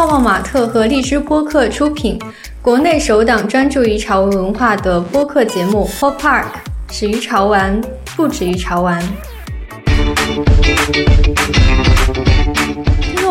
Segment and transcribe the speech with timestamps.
[0.00, 2.18] 泡泡玛特和荔枝播客出品，
[2.62, 6.44] 国内首档专注于潮玩文化的播客节目《Pop Park》，
[6.90, 7.78] 始于潮玩，
[8.16, 8.98] 不止于潮玩。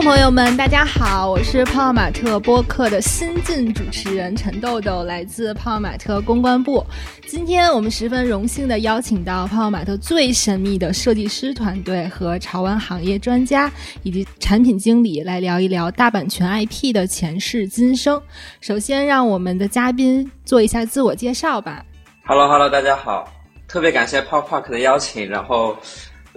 [0.02, 6.84] 朋友们，大家好，我是泡泡玛特播客的新晋主持人陈豆豆，来自泡泡玛特公关部。
[7.28, 13.70] 今天我们十分荣幸的邀请到泡泡玛特最神秘的设计师团队和潮玩行业专家
[14.02, 18.22] 以及产品经理来聊一聊大版权 IP 的前世今生。
[18.62, 21.84] 首先，让我们的嘉宾做一下自我介绍吧。
[22.26, 23.30] Hello，Hello，大家好，
[23.68, 25.28] 特别感谢 Pop Park 的邀请。
[25.30, 25.76] 然后，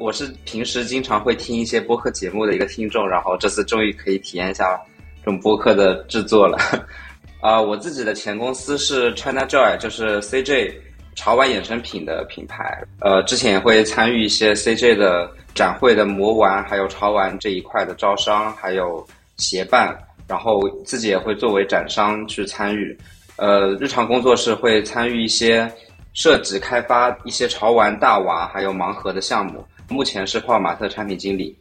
[0.03, 4.77] 我是平时经常会听一些播客节目的一个听众，然后这次终于可以体验一下
[5.25, 6.59] 这种播客的制作了。
[7.41, 10.75] 啊，我自己的前公司是 China Joy，就是 CJ
[11.15, 12.83] 潮玩衍生品的品牌。
[12.99, 22.99] 呃，之前也会参与一些 CJ 的展会的魔玩，还有潮玩这一块的招商，还有协办，然后自己也会作为展商去参与。
[23.37, 25.73] 呃，日常工作是会参与一些
[26.13, 29.65] 设计、开发一些潮玩大娃还有盲盒的项目。
[29.93, 31.55] 目前是泡泡玛特产品经理。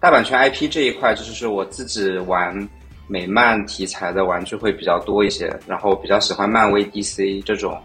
[0.00, 2.68] 大版权 IP 这一块，就是我自己玩。
[3.06, 7.78] 美漫题材的玩具会比较多一些，然后比较喜欢漫威、DC 这种，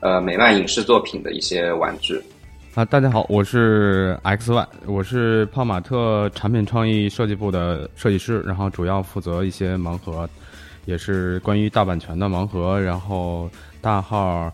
[0.00, 2.22] 呃，美漫影视作品的一些玩具。
[2.74, 10.28] 啊，大家好，我是 XY，我是泡玛特产品创意设计部的设计师，然后主要负责一些盲盒，
[10.84, 14.52] 也是关于大版权的盲盒，然后大号、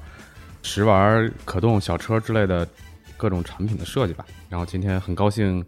[0.62, 2.64] 食玩、可动小车之类的
[3.22, 4.26] 各种产品的设计吧。
[4.48, 5.64] 然后今天很高兴。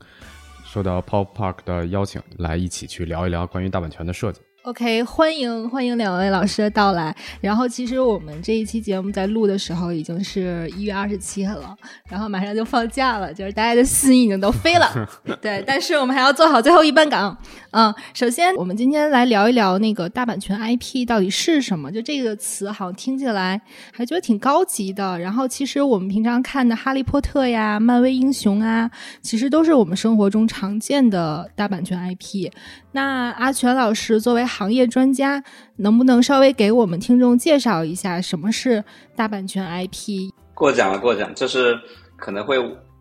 [0.67, 4.41] 受到 Pop Park 的邀请，来一起去聊一聊关于大版权的设计。
[4.65, 7.15] OK，欢迎欢迎两位老师的到来。
[7.43, 11.77] 然后，其实我们这一期节目在录的时候已经是一月二十七了，
[12.09, 14.91] 然后马上就放假了，就是大家的心已经都飞了。
[15.43, 17.37] 对，但是我们还要做好最后一班岗。
[17.73, 21.93] 嗯，首先我们今天来聊一聊那个大版权 IP 到底是什么？
[21.93, 23.61] 就这个词好像听起来
[23.93, 25.19] 还觉得挺高级的。
[25.19, 28.91] 然后，其实我们平常看的《哈利波特》呀、漫威英雄啊，
[29.21, 32.51] 其实都是我们生活中常见的大版权 IP。
[32.93, 35.43] 那阿全老师作为行业专家，
[35.75, 38.83] 能不能稍微给我们听众介绍一下什么是
[39.17, 40.31] 大版权 IP？
[40.55, 41.77] 过奖了，过奖，就是
[42.17, 42.57] 可能会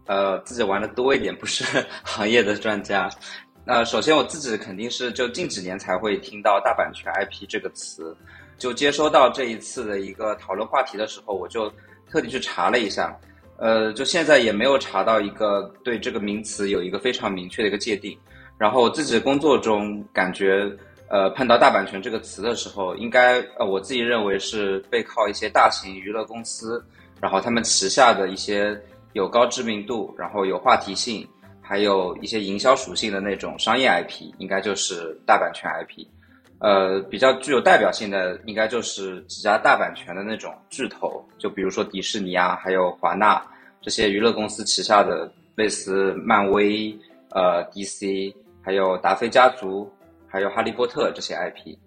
[0.08, 1.64] 呃自己玩的多一点，不是
[2.02, 3.08] 行业的专家。
[3.64, 8.18] 那首先我自己肯定是就近几年才会听到大版权 IP 这个词，
[8.58, 11.72] 就接收到这一次的一个讨论话题的时候，我就
[12.10, 13.16] 特地去查了一下，
[13.58, 18.18] 呃，就现在也没有查到一个对这个名词有一个非常明确的一个界定。
[18.58, 20.70] 然后我自己工作中感觉，
[21.10, 26.84] 呃，碰到大版权这个词的时候，应该呃，我自己认为是背靠一些大型娱乐公司，
[27.22, 28.80] 然后他们旗下的一些
[29.14, 31.28] 有高知名度，然后有话题性，
[31.62, 36.06] 还有一些营销属性的那种商业 IP，应该就是大版权 IP。
[36.60, 43.40] 呃，比较具有代表性的，应该就是几家大版权的那种巨头，就比如说迪士尼啊，还有华纳
[43.82, 46.98] 这些娱乐公司旗下的类似漫威、
[47.32, 48.34] 呃 DC。
[48.66, 49.92] 还有达菲家族，
[50.34, 51.78] 还有哈利波特这些 IP，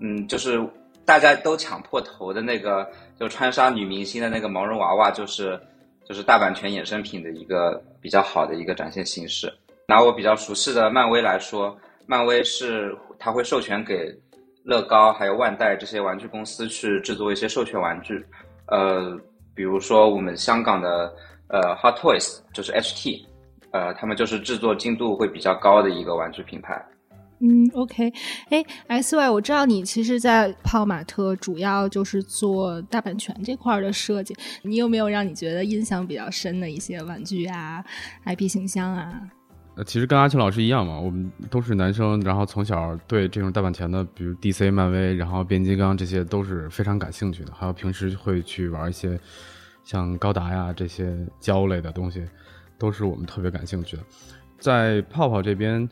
[0.00, 0.60] 嗯，就是
[1.04, 2.84] 大家都抢破头的那个，
[3.16, 5.56] 就穿杀女明星的那个毛绒娃娃，就是
[6.04, 9.48] 就是大版权衍生品的一个比较好的一个展现形式。
[9.86, 14.12] 拿我比较熟悉的漫威来说，漫威是它会授权给
[14.64, 18.26] 乐高还有万代这些玩具公司去制作一些授权玩具，
[18.66, 19.16] 呃，
[19.54, 21.14] 比如说我们香港的
[21.46, 23.24] 呃 Hot Toys 就是 HT。
[23.70, 26.82] 呃，他们就是制作精度会比较高的一个玩具品牌。
[27.40, 28.12] 嗯，OK，
[28.50, 34.34] 哎，S Y，我知道你其实，在泡泡玛特主要就是做大版权这块的设计。
[34.62, 37.84] 你有没有让你觉得印象比较深的一些玩具啊、
[38.26, 39.20] IP 形象啊？
[39.76, 47.52] 呃，其实跟阿青老师一样嘛，我们都是男生，然后从小对这种大版权的，比如 DC、漫威，然后变形金刚这些都是非常感兴趣的。
[47.52, 49.16] 还有平时会去玩一些
[49.84, 52.24] 像高达呀这些胶类的东西。
[52.80, 54.02] 都是我们特别感兴趣的，
[54.60, 55.88] 在泡泡这边，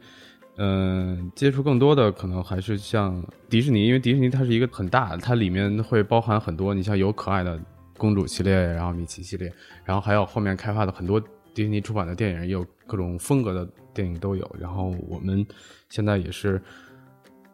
[0.59, 7.61] 嗯，接触更多的可能还是像迪士尼，因为迪士尼它是一个很大，它里面会包含很多，你像有可爱的
[7.99, 9.53] 公主系列，然后米奇系列，
[9.85, 11.21] 然后还有后面开发的很多
[11.53, 14.51] 迪士尼出版的电影，也有各种风格的电影都有。
[14.59, 15.47] 然后我们
[15.91, 16.59] 现在也是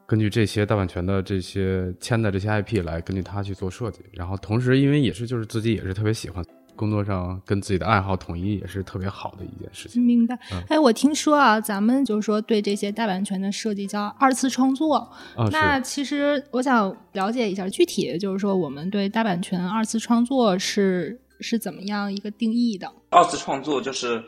[0.06, 6.44] 根据这些大版权的这些签的这些 IP 来根据它去做设计，然后同时因为也是就是自己也是特别喜欢。
[6.82, 10.02] 工作上跟自己的爱好统一也是特别好的一件事情。
[10.02, 10.36] 明白。
[10.68, 15.08] 哎，我听说啊，咱们就是说对这些大版权的设计叫二次创作。
[15.52, 22.92] 那其实我想了解一下，具体就是说我们对大版权二次创作是是怎么样一个定义的？
[23.10, 24.20] 二次创作就是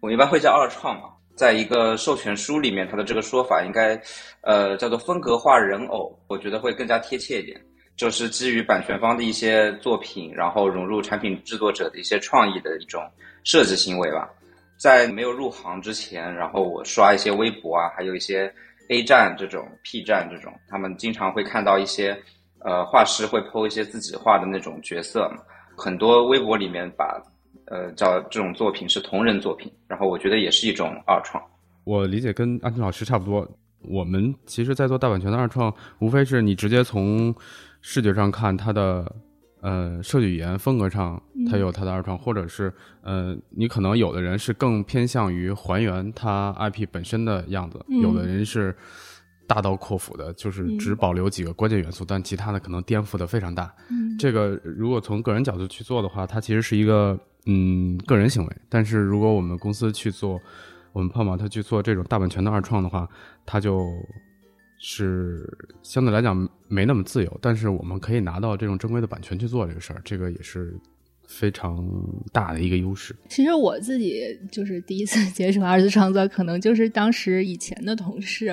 [0.00, 1.04] 我一般会叫二创嘛。
[1.34, 3.98] 在一个授权书里面，它的这个说法应该，
[4.42, 7.58] 呃，叫做风格化人偶，我觉得会更加贴切一点。
[7.96, 13.02] 就是基于版权方的一些作品，然后融入产品制作者的一些创意的一种
[13.44, 14.28] 设计行为吧。
[14.76, 18.52] 在没有入行之前，然后我刷一些微博啊，还有一些
[18.88, 22.18] A 站这种 P 站这种，他们经常会看到一些
[22.58, 25.30] 呃画师会 PO 一些自己画的那种角色，
[25.76, 27.22] 很多微博里面把
[27.66, 31.40] 呃叫这种作品是同人作品，然后我觉得也是一种二创。
[31.84, 33.48] 我理解跟安婷老师差不多，
[33.82, 37.32] 我们其实，在做大版权的二创，无非是你直接从
[37.82, 39.14] 视觉上看它的
[39.60, 48.74] 呃设计语言风格上，它有它的二创，或者是呃你可能有的人是更偏向于还原它 IP 本身的样子，有的人是
[49.46, 53.70] 大刀阔斧的，就是只保留几个关键元素，但其他的可能颠覆的非常大。
[54.18, 60.40] 这个如果从个人角度去做的话，它其实是一个嗯个人行为，但是如果我们公司去做。
[60.94, 63.08] 我们泡泡他去做这种大版权的二创的话，
[63.46, 63.82] 他就
[64.84, 65.48] 是
[65.80, 66.36] 相对来讲
[66.66, 70.74] 没那么自由，但是我们可以拿到这种正规的版权去做这个事儿，这个也是
[71.28, 71.88] 非常
[72.32, 73.14] 大的一个优势。
[73.28, 78.46] 其实我自己就是第一次 接触二次创作，可能就是当时以前的同事，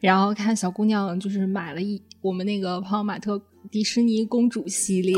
[0.00, 3.40] 然后看小姑娘就是买了一我们那个泡泡玛特。
[3.70, 5.14] 迪士尼公主系列，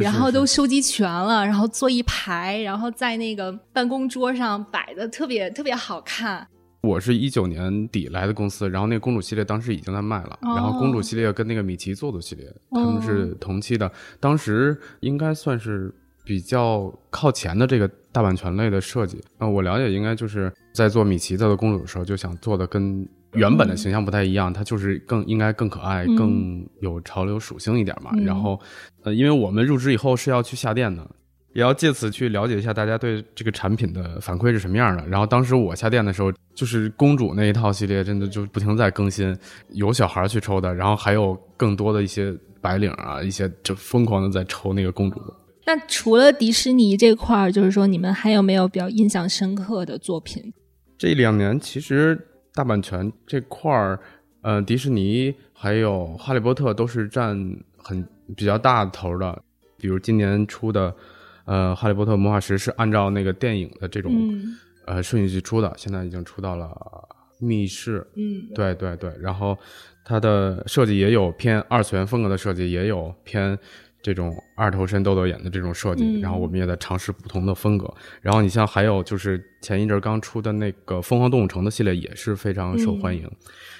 [0.00, 6.46] 然后都收集全了，然后坐一排，然后在那个办公桌上摆的特别特别好看。
[6.82, 15.94] 我是一九年底来的公司，然后那个公主系列当时已经在卖了，然后公主系列跟那个米奇做的系列，他们是同期的，当时应该算是
[16.24, 19.22] 比较靠前的这个大版权类的设计。
[19.38, 23.08] 那我了解，应该就是在做米奇在做公主的时候，就想做的跟。
[23.34, 28.10] 原本的形象不太一样，它就是更应该更可爱、更有潮流属性一点嘛。
[28.26, 28.60] 然后，
[29.04, 31.10] 呃，因为我们入职以后是要去下店的，
[31.52, 35.06] 也要借此去了解一下大家对这个产品的反馈是什么样的。
[35.06, 39.36] 然后当时我下店的时候，就是公主那一套系列，真的就不停在更新，
[39.70, 45.20] 有小孩去抽的，然后还有更多的一些白领啊，一些就疯狂的在抽那个公主。
[45.66, 50.52] 那除了迪士尼这块儿，就是说你们还有没有比较印象深刻的作品？
[50.98, 52.28] 这两年其实。
[52.54, 53.98] 大版权这块儿，
[54.42, 57.34] 呃，迪士尼还有哈利波特都是占
[57.78, 58.06] 很
[58.36, 59.42] 比较大的头的。
[59.78, 60.94] 比如今年出的，
[61.44, 64.12] 呃，哈利波特魔法石是按照那个电影的这种
[64.86, 66.70] 呃顺序去出的，现在已经出到了
[67.38, 68.06] 密室。
[68.16, 69.12] 嗯，对对对。
[69.20, 69.58] 然后
[70.04, 73.58] 它的设计也有偏二次元风格的设计，也有偏。
[74.04, 77.88] 这种二头身豆豆眼的这种设计，然后我们也在尝试不同的风格。
[78.20, 83.30] 然后你像还有就是前一阵刚出的那个疯狂动物城的系列也是非常受欢迎。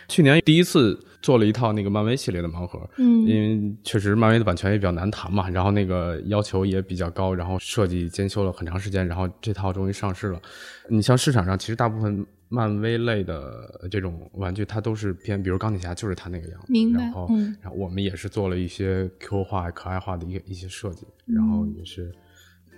[0.09, 10.41] 去年第一次做了一套那个漫威系列的盲盒，嗯，因为确实漫威的版权也比较难谈嘛，然后那个要求也比较高，然后设计兼修了很长时间，然后这套终于上市了。
[10.89, 12.27] 你像市场上其实大部分。
[12.55, 16.67] 漫威类的这种玩具，它都是偏，比如钢铁侠就是它那个样子。
[16.71, 17.01] 明白。
[17.01, 17.27] 然后，
[17.63, 22.13] 然后我们也是做了一些 Q 化、可爱化的一个一些设计，然后也是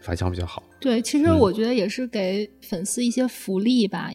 [0.01, 0.63] 反响比较好。
[0.79, 4.13] 对，其实我觉得也是给粉丝一些福利吧。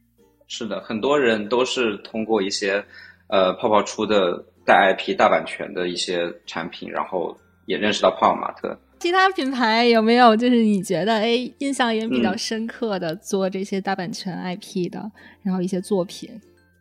[0.49, 2.83] 是的，很多人都是通过一些
[3.27, 7.37] 呃泡泡出的带 IP、大版权的一些产品，然后
[7.67, 8.77] 也认识到泡泡玛特。
[8.99, 15.09] 其他品牌有没有就是你觉得哎印象也比较深刻的做这些大版权 IP 的，
[15.41, 16.29] 然后一些作品？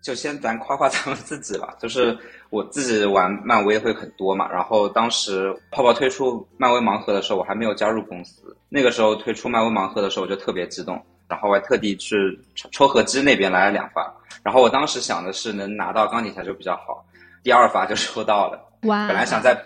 [0.02, 1.76] 就先咱夸夸咱们自己吧。
[1.78, 2.16] 就是
[2.50, 8.56] 我自己玩漫威会很多嘛，然后当时泡泡推出漫威盲盒的时候，我还没有加入公司。
[8.70, 12.16] 那个时候推出漫威盲盒的时候，我就特别激动，然后我还特地去
[12.54, 14.12] 抽合机那边来了两发。
[14.42, 17.04] 然后我当时想的是能拿到钢铁侠就比较好，
[17.42, 18.61] 第二发就抽到了。
[18.82, 19.06] 哇！
[19.06, 19.56] 本来想在。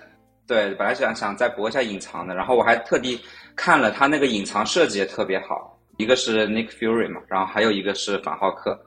[0.45, 3.19] 对，本来想想再博一下隐藏的，然后我还特地
[3.54, 8.78] 看了他那个隐藏设计也特别好，一个是 Nick Fury 嘛，然后还有一个是反浩克，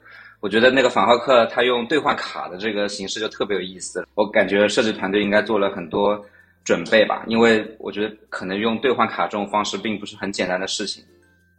[0.42, 6.24] 我觉得那个反浩克他用兑换卡的这个形式就特别有意思，我感觉设计团队应该做了很多
[6.66, 11.04] 准备吧，因为我觉得可能用兑换卡这种方式并不是很简单的事情。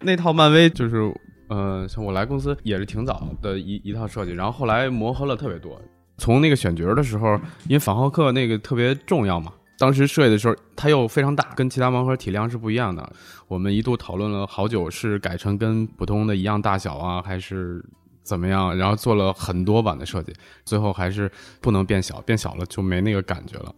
[0.07, 1.13] 那套漫威就是，
[1.49, 5.79] 呃，像我来公司也是挺早的一一套设计，然后后来磨合了特别多，
[6.17, 7.35] 从那个选角的时候，
[7.69, 9.53] 因为反浩克那个特别重要嘛。
[9.79, 13.13] 当时设计的时候，它又非常大，跟其他盲盒体量是不一样的。
[13.47, 17.85] 我们一度讨论了好久，是改成跟普通的一样大小啊，还是
[18.23, 18.75] 怎么样？
[18.79, 20.33] 然后做了很多版的设计，
[20.65, 23.75] 最后还是不能变小，变小了就没那个感觉了，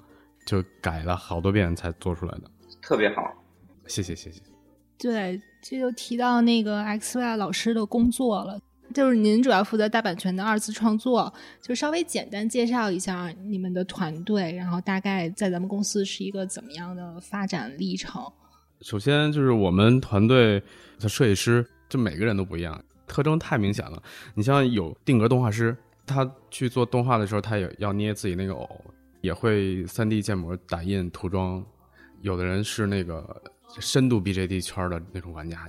[0.47, 2.43] 就改了好多遍才做出来的。
[2.81, 3.23] 特别好，
[3.89, 4.41] 谢谢谢谢。
[4.99, 8.61] 对，这就提到那个 X Y 老师的工作了。
[8.95, 18.23] 就是您主要负责大版权的二次创作，就稍微简单介绍一下你们的团队，然后大概在咱们公司是一个怎么样的发展历程。
[18.81, 20.63] 首先就是我们团队
[20.99, 22.83] 的设计师，就每个人都不一样。
[23.07, 24.03] 特征太明显了。
[24.35, 25.77] 你像有定格动画师，
[26.07, 28.69] 他去做动画的时候，他也要捏自己那个偶，
[29.21, 31.63] 也会三 D 建模打印涂装。
[32.23, 33.43] 有的人是那个
[33.81, 35.67] 深度 BJD 圈的那种玩家，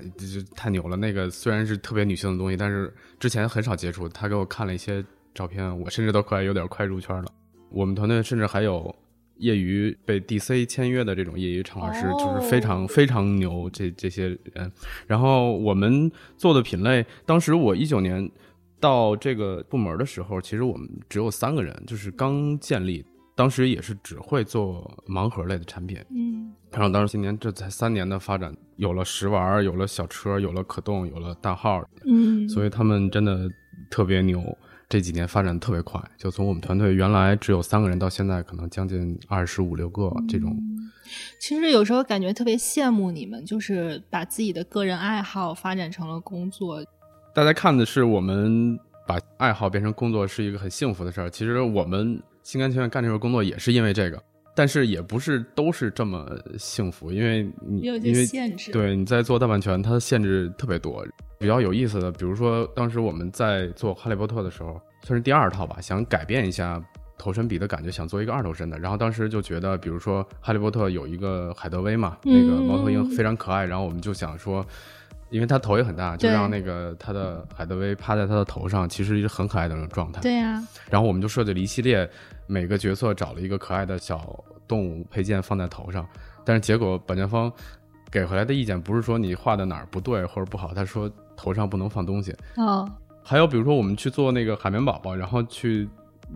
[0.55, 0.95] 太牛了。
[0.95, 4.07] 那个虽然是特别女性的东西，但是之前很少接触。
[4.09, 7.31] 他给我看了一些照片，我甚至都快有点快入圈了。
[7.69, 8.95] 我们团队甚至还有
[9.37, 13.69] 业余被 DC 签约的这种业余插画师，就是非常非常牛。
[13.71, 14.71] 这这些人，
[15.07, 18.29] 然后我们做的品类，当时我一九年
[18.79, 23.05] 到这个部门的时候，其实我们只有三个人，就是刚建立。
[23.39, 33.49] 当时也是只会做盲盒类的产品，嗯，然后当时今年这才三年的发展，有了食玩，有了小车，有了可动，有了大号，嗯，所以他们真的
[33.89, 34.43] 特别牛。
[34.89, 40.53] 这几年发展特别快，就从我们团队原来只有三个人，到现在可能将近二十五六个这种。
[41.39, 46.83] 其实有时候感觉特别羡慕你们，就是把自己的个人爱好发展成了工作。
[47.33, 48.77] 大家看的是我们
[49.07, 51.29] 把爱好变成工作是一个很幸福的事儿。
[51.29, 52.21] 其实我们。
[52.49, 54.19] 心甘情愿干这份工作也是因为这个，
[54.55, 56.27] 但是也不是都是这么
[56.57, 61.05] 幸福，因为你因为限制，对你在做大版权，它的限制特别多。
[61.37, 66.83] 比较有意思的，比如说当时我们在做《哈利波特》的时候，算是第二套吧，想改变一下
[67.19, 68.79] 头身比的感觉，想做一个二头身的。
[68.79, 74.65] 然后当时就觉得，比如说《哈利波特》有一个海德薇嘛，那个猫头鹰非常可爱，然后我们就想说。
[75.29, 80.21] 因为他头也很大，就让那个他的海德薇趴在他的头上，其实是很可爱的那种状态。
[80.21, 80.61] 对呀。
[80.89, 82.09] 然后我们就设计了一系列，
[82.47, 86.07] 每个角色找了一个可爱的小动物配件放在头上。
[86.43, 87.51] 但是结果版权方
[88.09, 92.35] 给回来的意见不是说你画的哪儿不对或者不好，他说头上不能放东西。
[92.55, 92.89] 哦。
[93.23, 95.87] 还有比如说我们去做那个海绵宝宝，然后去。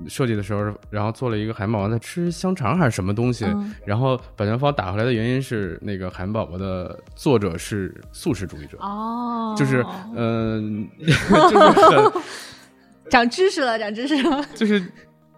[0.08, 3.46] 设计的时候，然后做了一个海绵宝宝在吃香肠还是什么东西，
[3.86, 9.86] 然后版权方打回来的原因是那个海绵宝宝的作者是素食主义者，哦，就是
[10.16, 12.12] 嗯， 就是很
[13.10, 14.84] 长知识了，长知识了，就是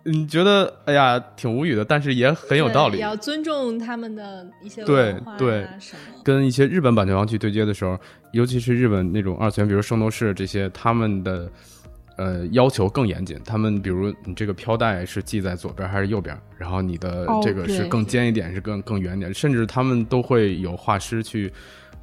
[0.04, 5.68] 你觉得哎呀挺无语的，但是也很有道理，要尊重他们的一些对对
[6.24, 8.00] 跟一些日本版权方去对接的时候，
[8.32, 11.50] 尤其是日本那种二次元，比如圣斗士这些，他们的。
[12.18, 13.40] 呃，要求更严谨。
[13.44, 19.34] 他们比如你这个飘带是系在左边还是右边，然后你的这个是更尖一点，是更更圆点。
[19.34, 21.52] 甚至他们都会有画师去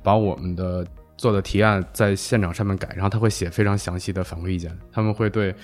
[0.03, 4.77] 把我们的做的提案在现场上面改，然后他会写非常详细的反馈意见。
[4.93, 5.55] 他们会对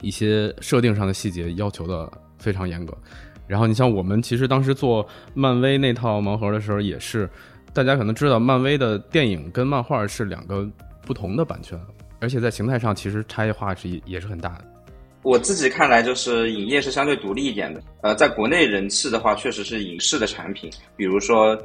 [0.00, 2.96] 一些设定上的细节要求的非常严格。
[3.48, 7.28] 然后你像我们其实当时做漫威那套盲盒的时候，也是
[7.72, 10.68] 大家可能知道，漫威的电影跟漫画是两个
[11.02, 11.76] 不同的版权。
[12.20, 14.64] 而且在形态上，其实差异化是也是很大的。
[15.22, 17.82] 我自己看来，就是影业是相对独立一点的。
[18.02, 21.56] 呃，在国内人气的话，确实是影视的产品，比如说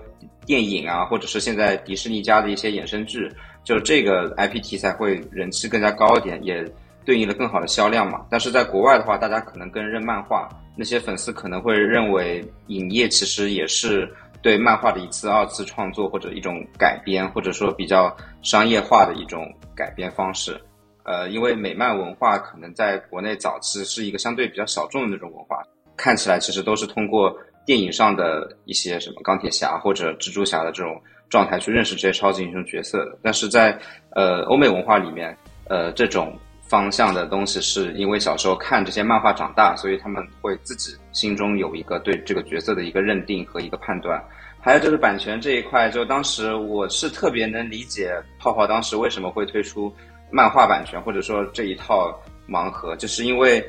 [0.45, 3.29] 电影啊，或者是现在迪士尼家的一些衍生剧，
[3.63, 6.65] 就这个 IP 题材会人气更加高一点，也
[7.05, 8.25] 对应了更好的销量嘛。
[8.29, 14.11] 但是在国外的话，大家可能更认漫画，那些粉丝可能会认为影业其实也是。
[14.43, 20.59] 对漫画的一次、二次创作或者一种改编，或者说比较商业化的一种改编方式，
[21.03, 25.63] 呃，因为美漫文化可能在国内早期是一个相对比较小众的那种文化，
[25.97, 27.33] 看起来其实都是通过
[27.65, 33.79] 电影上的一些什么钢铁侠或者蜘蛛侠的这种状态去认识这些超级英雄角色的，但是在
[34.11, 35.35] 呃欧美文化里面，
[35.69, 36.37] 呃这种。
[36.67, 44.23] 方向的东西是因为小时候看这些漫画长大，所以他们会自己心中有一个对这个角色的一个认定和一个判断。
[44.59, 49.93] 还有就是版权这一块，就当时我是特别能理解泡泡当时为什么会推出
[50.31, 52.17] 漫画版权，或者说这一套
[52.47, 53.61] 盲盒，就是因为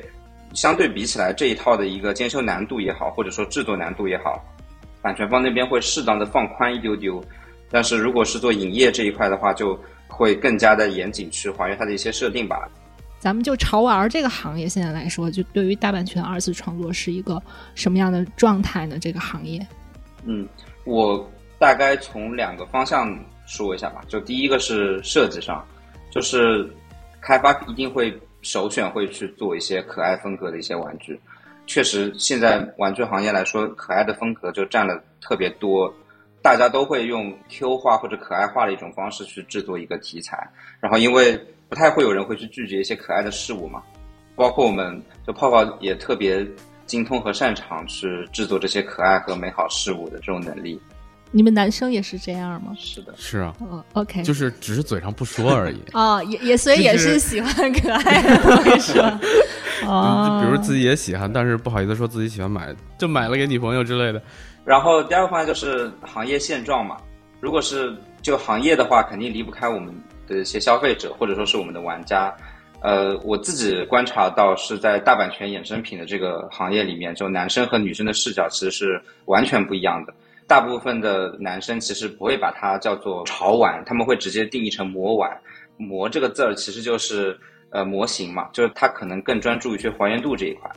[0.53, 4.41] 相对比起来这一套的一个监修难度也好，或者说制作难度也好，
[5.01, 7.21] 版权方那边会适当的放宽一丢丢。
[7.69, 12.69] 但是如果是做影业这一块的话，就会更加的严谨去还原它的一些设定吧。
[13.25, 17.41] 咱们就潮玩这个行业现在来说，就对于大版权二次创作是一个
[17.73, 18.99] 什么样的状态呢？
[19.01, 19.65] 这个行业，
[20.25, 20.47] 嗯，
[20.83, 21.27] 我
[21.57, 24.03] 大概从两个方向说一下吧。
[24.07, 25.65] 就第一个是设计上，
[26.11, 26.69] 就是
[27.19, 31.19] 开发一定会首选会去做一些可爱风格的一些玩具。
[31.65, 35.91] 确实，现在玩具行业来说，可爱的风格就占了特别多，
[36.43, 40.47] 大家都会用 Q 化或者可爱化的一种方式去制作一个题材，
[40.79, 41.43] 然后因为。
[41.69, 43.81] 不太会有人会去拒绝一些可爱的事物嘛，
[44.35, 46.45] 包括我们就泡泡也特别
[46.85, 50.79] 精通和擅长去制作这些可爱和美好事物的这种能力。
[51.31, 52.73] 你们男生也是这样吗？
[52.77, 53.53] 是的，是啊。
[53.59, 55.81] 哦，OK，就是只是嘴上不说而已。
[55.91, 58.99] 哦，也也所以也是喜欢可爱的东西。
[59.85, 64.21] 哦，比如自己也喜欢，但是不好意思说自己喜欢买，就买了给女朋友之类的。
[64.63, 66.95] 然后第二个方面就是行业现状嘛，
[67.41, 69.93] 如果是就行业的话，肯定离不开我们。
[70.27, 72.35] 的一些消费者，或者说是我们的玩家。
[72.81, 80.13] 呃，我自己观察到是在大版权衍生品的这个行业里面，就男生和女生的视角其实是完全不一样的。
[80.47, 85.31] 大部分的男生其实不会把它叫做潮玩，他们会直接定义成魔玩。
[85.77, 87.35] 魔这个字儿其实就是
[87.71, 90.69] 呃模型嘛，就是他可能更专注于去还原度这一块。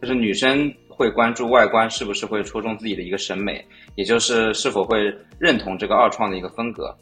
[0.00, 6.96] 就是女生会关注外观是不是会戳中自己的一个审美，也就是是否会认同这个二创的一个风格。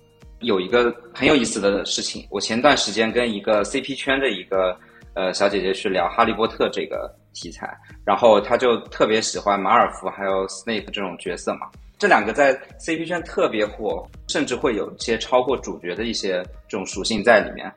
[0.45, 4.79] 有一个很有意思的事情，我前段时间跟一个 CP 圈的一个
[5.15, 17.73] 呃小姐姐去聊《哈利波特》这个题材，然后她就特别喜欢马尔福还有 Snape 这种角色嘛，这两个在 CP 圈特别火，甚至会有一些超过主角的一些这种属性在里面。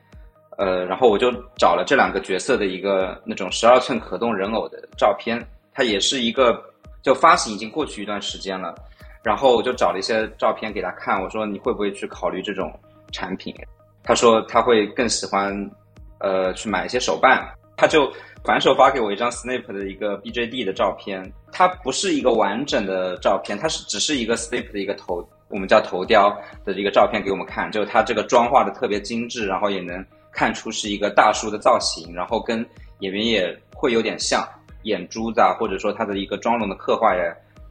[0.56, 5.40] 呃，然后我就找了这两个角色的一个那种十二寸可动人偶的照片，
[5.72, 6.60] 它也是一个
[7.00, 8.74] 就发行已经过去一段时间了。
[9.28, 12.72] 然后我就找了一些照片给他看，我说你会不会去考虑这种
[13.12, 13.54] 产品？
[14.02, 15.52] 他说他会更喜欢，
[16.18, 17.46] 呃，去买一些手办。
[17.76, 18.10] 他就
[18.42, 32.66] 反手发给我一张 Snape 的一个 BJD 的照片，它不是一个完整的照片，它是只是一个 Snape 的一个头，我们叫头雕的一个照片给我们看，就是他这个妆化的特别精致，然后也能看出是一个大叔的造型，然后跟
[33.00, 34.42] 演员也会有点像，
[34.84, 37.22] 眼珠子啊，或者说他的一个妆容的刻画也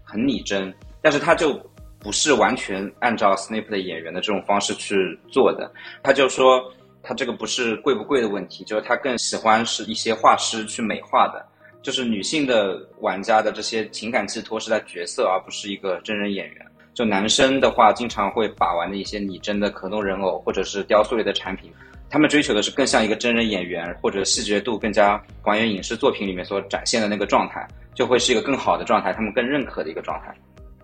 [0.03, 0.71] 很拟真。
[1.07, 1.57] 但是他就
[1.99, 5.71] 不是完全按照 Snape 的演员的这种方式去做的，
[6.03, 6.61] 他就说
[7.01, 11.45] 他这个不是贵不贵的问题，就是他更喜欢是一些画师去美化的，
[11.81, 16.67] 就是女性的玩家的这些情感寄托是在角色，而不是一个真人演员。
[16.93, 21.71] 就男生的话，经常会把玩的一些拟真的可动人偶或者是雕塑类的产品，
[22.09, 30.35] 他们追求的是更像一个真人演员，或者细节度更加还原影视作品里面所展现的那个状态，就会是一个更好的状态，他们更认可的一个状态。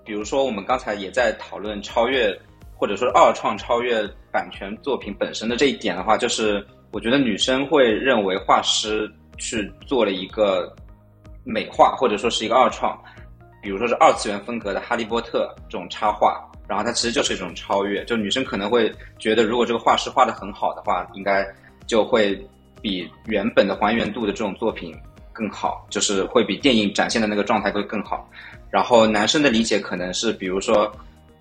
[0.06, 2.38] 比如说，我们刚才也在讨论超越，
[2.76, 10.74] 或者说二创超越版权作品本身的这一点的话，就是我觉得女生会认为画师去做了一个
[11.44, 13.02] 美化，或者说是一个二创，
[13.62, 18.04] 比如说是二次元风格的哈利波特这种插画，然后它其实就是一种超越。
[18.06, 21.48] 就女生可能会觉得，如果这个画师画的很好的话，应该
[21.88, 22.36] 就会
[22.82, 24.94] 比原本的还原度的这种作品
[25.32, 28.30] 更好，就是会比电影展现的那个状态会更好。
[28.74, 30.92] 然后男生的理解可能是，比如说，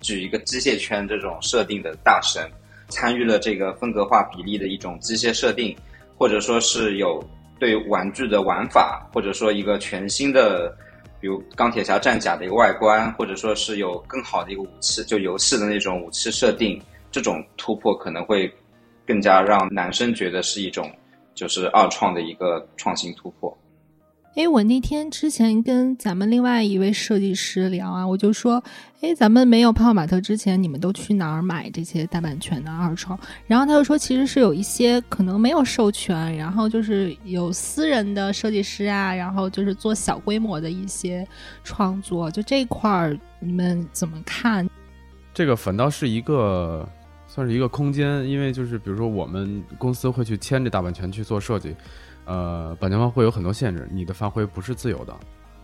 [0.01, 2.47] 举一个机械圈这种设定的大神，
[2.89, 5.75] 参与了这个风格化比例的一种机械设定，
[6.15, 10.77] 或者说是有对玩具的玩法，或者说一个全新的，
[11.19, 18.47] 比如钢铁侠战甲的一个外观，或者说是有更好的一个武器，就游戏的那种武器设定，这种突破可能会
[19.07, 20.87] 更加让男生觉得是一种
[21.33, 23.57] 就是二创的一个创新突破。
[24.35, 28.63] 哎，我那天之前跟咱们另外一位设计师聊啊，我就说，
[29.01, 33.17] 哎，咱们没有泡泡玛特之前，你们都去哪儿买这些大版权的二创？
[33.45, 41.27] 然后他就说，其实是有一些可能没有授权，然后就是有私人的设计师啊，然后就是做小规模的一些
[41.63, 44.67] 创作，就这块儿你们怎么看？
[45.31, 46.89] 这个反倒是一个
[47.27, 51.75] 算是一个空间，因为就是比如说我们公司会去签这大版权去做设计。
[52.25, 55.13] 呃，版权方会有很多限制，你的发挥不是自由的，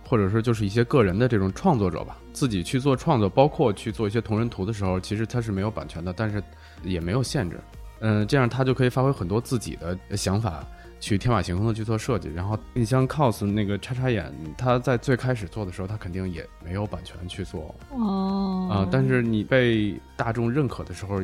[0.07, 6.43] 或者说就是一些个人的这种创作者吧，自己去做创作，包括去做一些同人图的时候，其实它是没有版权的，但是
[6.83, 7.59] 也没有限制，
[7.99, 10.65] 嗯，这样他就可以发挥很多自己的想法，
[10.99, 12.29] 去天马行空的去做设计。
[12.35, 21.23] 然后你像 cos 那个叉叉眼，他在最开始做的时候，他肯定也没有版权去做哦，啊，但是你被大众认可的时候，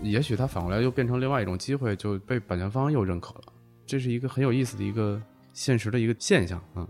[0.00, 3.51] 也许他反过来又变成另外一种机会，就被版权方又认可了。
[3.92, 5.20] 这是一个很有意思的一个
[5.52, 6.88] 现实的一个现象，嗯，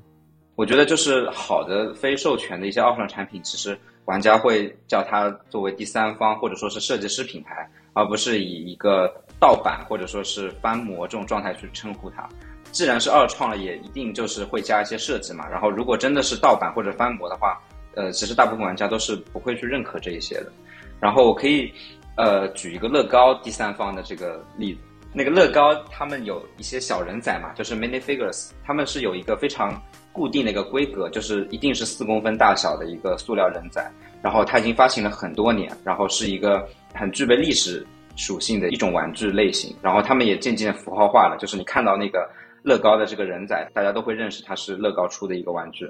[0.55, 12.29] 我觉得就是好的非授权的一些二创产品，其实玩家会叫它作为第三方或者说是设计师品牌，而不是以一个盗版或者说是翻模这种状态去称呼它。
[12.71, 15.49] 既然是二创了，也一定就是会加一些设计嘛。
[15.49, 17.61] 然后如果真的是盗版或者翻模的话，
[17.97, 20.53] 呃，其实大部分玩家都是不会去认可这一些的。
[21.01, 21.69] 然后我可以
[22.17, 24.81] 呃举一个乐高第三方的这个例子。
[25.15, 29.79] 那个乐高，他们有一些小人仔嘛，就是 mini figures，他们是有一个非常
[30.11, 33.87] 固定的一个规格，就是一定是四公分大小的一个塑料人仔，
[34.23, 42.27] 然后它已经发行了很多年，然后是一个很具备历史属性的一种玩具类型，然后他们也渐渐符号化了，就是你看到那个
[42.63, 45.87] 乐高的这个人仔，大家都会认识它是乐高出的一个玩具，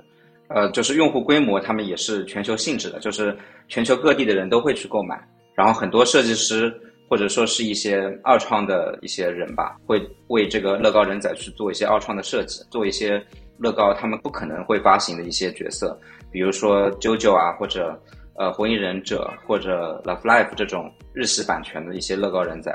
[0.48, 5.16] 呃，就是用户规模他们也是全球性质的，就是全球各地的人都会去购买，
[5.54, 6.74] 然后很多设计师。
[7.12, 13.22] 或者说是一些二创的一些人吧，会为这个乐高人仔去做一些二创的设计，做一些
[13.58, 15.94] 乐高他们不可能会发行的一些角色，
[16.30, 18.02] 比如说 JoJo 啊，或者
[18.38, 22.74] 呃火影忍者或者 Love Life 这种日系版权的一些乐高人仔，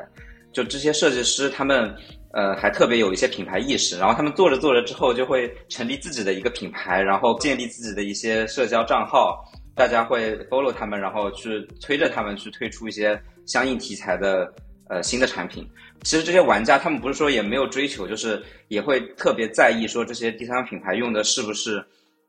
[0.54, 1.91] 就这些设计师他们
[2.32, 9.43] 呃还特别有一些品牌意识，然后他们做着做着之后就会成立自己的一个品牌，然后建立自己的一些社交账号，
[9.78, 14.52] 大家会 follow 他们，然后去催着他们去推出一些相应题材的
[14.90, 15.70] 呃新的产品。
[16.02, 21.84] 其实这些玩家他们不是说也没有追求，就是也会特别在意说这些第三方品牌用的是不是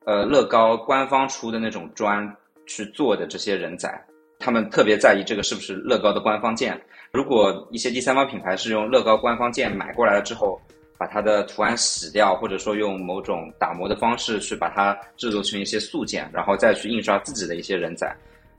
[0.05, 3.91] 呃乐高官方出的那种砖去做的这些人仔，
[4.39, 6.79] 他们特别在意这个是不是乐高的官方件。
[7.13, 10.61] 如果一些第三方品牌是用乐高官方件买过来了之后，
[10.99, 18.13] 把它的图案洗掉，或者说用某种打磨的方式去把它制作成一些素件，然后再去印刷自己的一些人仔，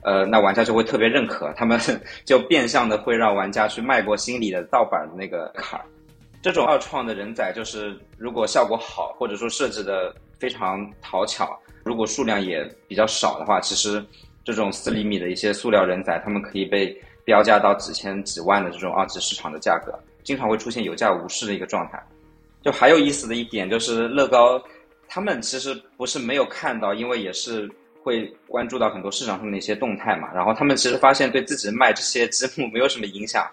[0.04, 1.80] 呃，那玩家就会特别认可，他们
[2.24, 5.86] 就变相的会让玩家去迈过心里的盗版的那个坎儿。
[6.42, 14.04] 这种二创的人仔，就是如果效果好，或者说设计的非常讨巧，如果数量也比较少的话，其实
[14.46, 16.98] 这种四厘米的一些塑料人仔，他们可以被。
[17.26, 22.04] 标价到几千几万的这种二级市场的价格，经常会出现有价无市的一个状态。
[22.62, 24.62] 就还有意思的一点就是，乐高
[25.08, 27.70] 他们其实不是没有看到，因为也是
[28.04, 30.32] 会关注到很多市场上的一些动态嘛。
[30.34, 33.50] 然后他们其实发现对自己卖这些积木没有什么影响。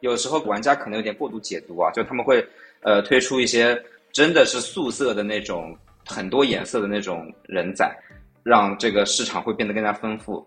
[0.00, 2.46] 有时候玩家可能有点过度解读啊，就他们会
[2.80, 3.80] 呃推出一些
[4.12, 7.90] 真的是素色的那种很多颜色的那种人仔，
[8.42, 10.46] 让这个市场会变得更加丰富。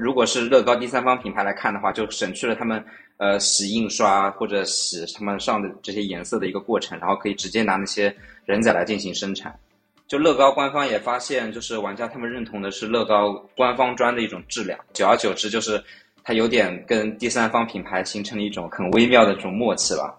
[0.00, 2.82] 如果是乐高第三方品牌来看的话，就省去了他们
[3.18, 8.14] 呃洗印刷或者洗他们上的这些颜色的一个过程，然后可以直接拿那些
[8.46, 9.54] 人仔来进行生产。
[10.08, 15.82] 就乐高官方也发现，就是玩家他们认同的是乐高官方砖的一种质量，久而久之，就是
[16.24, 20.18] 它有点跟第三方品牌形成了一种很微妙的这种默契了。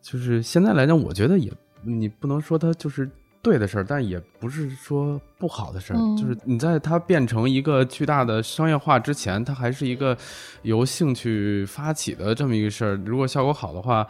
[0.00, 3.06] 就是现在来讲，我觉得也你不能说它就是。
[3.42, 5.96] 对的事儿，但也不是说不好的事儿。
[6.16, 10.16] 就是你在它变成一个巨大的商业化之前，它还是一个
[10.62, 12.94] 由兴趣发起的这么一个事儿。
[13.04, 14.06] 如果效果好的话，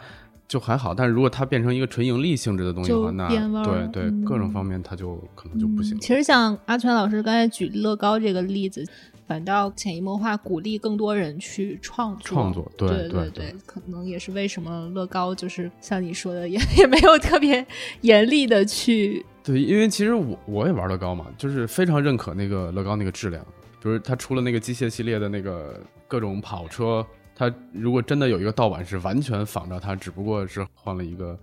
[0.47, 3.27] 就还好；但是如果它变成一个纯盈利性质的东西的话，那
[3.63, 5.99] 对对各种方面它就可能就不行。
[5.99, 8.85] 其实像阿全老师刚才举乐高这个例子。
[9.27, 17.65] 反倒潜移默化鼓励更多人去创作，创作，对对对，可能也是为什么乐高就是像你说的，也 也没有特别
[18.01, 19.25] 严厉的去。
[19.43, 23.45] 对，因为其实我我也玩乐高嘛，就是非常认可那个乐高那个质量。
[23.81, 27.05] 就是他出了那个机械系列的那个各种跑车，
[27.35, 31.37] 他如果真的有一个盗版是完全仿照它，只不过是换了一个。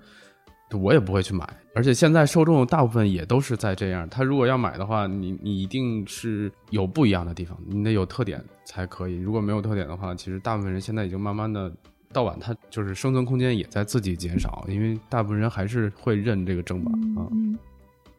[0.73, 4.09] 我也不会去买，而且现在受众大部分也都是在这样。
[4.09, 9.17] 他如果要买的话，你你一定是有不一样的地方，你得有特点才可以。
[9.17, 11.73] 如果没有特点的话，其实大部分人现在已经慢慢的
[12.13, 17.27] 盗版，它就是生存空间也在自己减少，因为大部分人还是会认这个正版啊。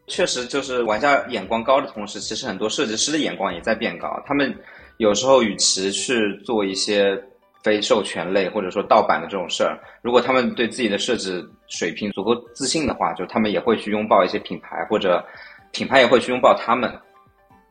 [0.06, 4.22] 确实，就是玩家眼光高的同时，其实很多设计师的眼光也在变高。
[4.26, 4.54] 他们
[4.98, 7.22] 有时候与其去做一些。
[7.62, 15.24] 非授权类或者说盗版的这种事儿，如果他们对自己的设置水平足够自信的话，就他们也会去拥抱一些品牌，或者
[15.70, 16.92] 品牌也会去拥抱他们。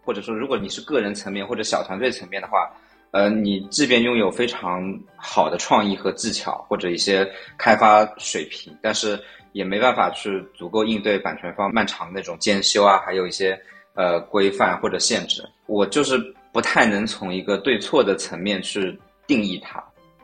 [0.04, 2.72] 或者说，如果你是个人层面或者小团队层面的话，
[3.12, 4.82] 呃，你即便拥有非常
[5.16, 9.20] 好的创意和技巧或者一些开发水平，但是
[9.52, 13.60] 也没办法去足够应对版权方漫长那种监修啊，还有一些
[13.94, 15.44] 呃规范或者限制。
[15.68, 16.18] 我就是
[16.52, 18.98] 不太能从一个对错的层面去。
[19.32, 19.82] 定义它，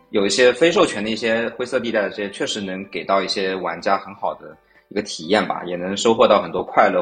[0.10, 4.54] 有一些非授权的一些灰色地带的这些，确实能给到一些玩家很好的
[4.90, 7.02] 一个体验吧，也能收获到很多快乐。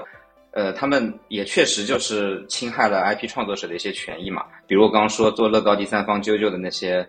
[0.51, 4.45] 呃，他们也确实就是侵害了 IP 创作者的一些权益嘛。
[4.67, 7.03] 比如我刚刚说做乐高第三方啾啾的那些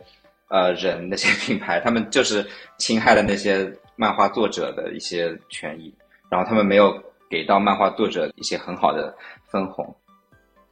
[0.48, 2.42] 呃人那些 品牌，他们就是
[2.78, 5.94] 侵害了那些漫画作者的一些权益，
[6.30, 9.94] 然后他们没有给到漫画作者一些很好的分红。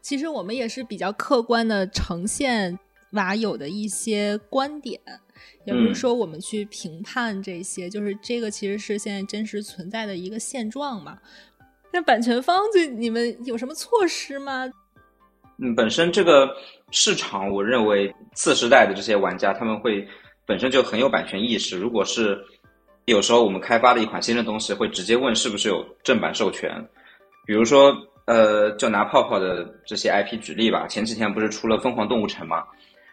[0.00, 2.78] 其实我们也是比较客观的呈现。
[3.14, 5.00] 瓦友的一些观点，
[5.64, 11.18] 也不是说我们去评判这些，就是这个其实是现在真实存在的一个现状嘛。
[11.92, 14.70] 那版权方对你们有什么措施吗？
[15.58, 16.54] 嗯，本身这个
[16.90, 20.06] 市场，我认为次时代的这些玩家他们会
[20.44, 21.78] 本身就很有版权意识。
[21.78, 22.36] 如果是
[23.04, 26.84] 有时候我们开发的一款新的东西，会直接问是不是有正版授权。
[27.46, 32.64] 比如说，呃，就拿泡泡的这些 IP 举例吧，前几天不是出了《疯狂动物城》吗？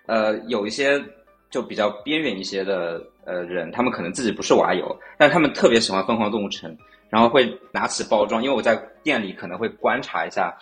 [0.05, 1.01] 呃，有一些
[1.49, 6.71] 就比较边缘一些的呃人，他们可能自己不是娃友，但他们特别喜欢《疯狂动物城》，
[7.09, 10.57] 然后会拿起包装，因为我在店里可能会观察一下，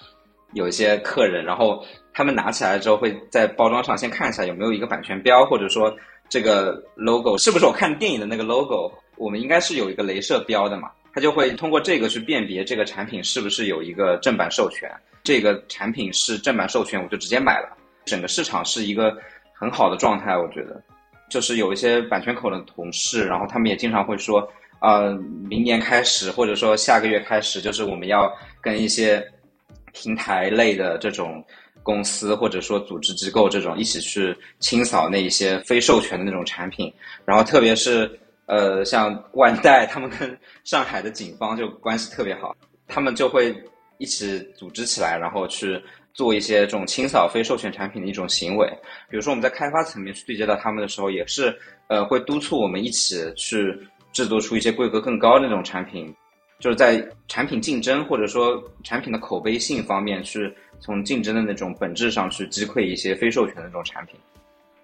[0.54, 5.96] 有一些客人，然后他们拿起来之后会在包装上先看一下有没有一个版权标，或者说
[6.28, 14.92] 这个 logo 是不是我看电影的那个 logo，我们应该是有一个镭射标的嘛，他就会通过这个去辨别这个产品是不是有一个正版授权，
[15.24, 17.78] 这个产品是正版授权，我就直接买了。
[18.06, 19.16] 整个市场是一个
[19.54, 20.82] 很好的状态，我觉得，
[21.30, 24.48] 就是有一些版权口的同事，然后他们也经常会说，
[24.82, 25.14] 呃，
[25.48, 28.32] 明年开始或者说下个月开始，就是我们要
[28.62, 29.24] 跟一些
[29.94, 31.44] 平台类的这种
[31.84, 36.92] 公司或者说组织机构这种一起去清扫那一些非授权的那种产品，
[37.26, 38.10] 然后特别是
[38.46, 42.56] 呃像万代他们跟上海的警方就关系特别好，
[42.88, 43.56] 他们就会
[43.98, 45.80] 一起组织起来，然后去。
[46.14, 48.68] 做一些这种清扫非授权产品的一种行为，
[49.10, 53.78] 比如说我们在开发层面去对接到他们的时候，也是呃会督促我们一起去
[54.12, 56.14] 制作出一些规格更高的那种产品，
[56.60, 64.16] 就是在产品竞争或者说产品的口碑性方面，去从竞争的那种本质上去击溃一些非授权的这种产品。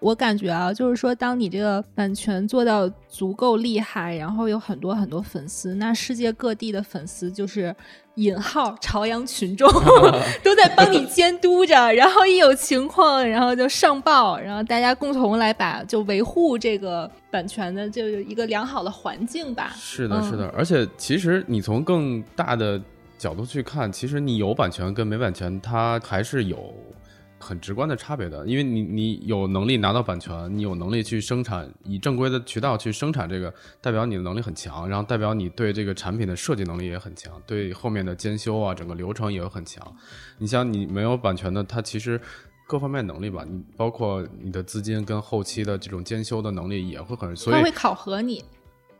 [0.05, 7.75] 我感觉啊，就是说，当你这个版权做到足够厉害，然后有很多很多粉丝，那世界各地的粉丝就是
[8.13, 9.67] 引号朝阳群众
[10.45, 19.73] 都在帮你监督着，然后一有情况，然后就上报，然后大家共同来把就维护这个版权的就有一个良好的环境吧。
[19.75, 22.79] 是的，是的，而且其实你从更大的
[23.17, 26.71] 角度去看，其实你有版权跟没版权，它还是有。
[27.37, 39.85] 很直观的差别的，因为你你有能力拿到版权，你有能力去生产，以正规的渠道去生产这个，代表你的能力很强，然后代表你对这个产品的设计能力也很强，对后面的监修啊，整个流程也很强。
[40.37, 42.19] 你像你没有版权的，它其实
[42.67, 48.43] 各方面能力吧，你包括你的资金跟后期的这种监修的能力也会很，所以会考核你。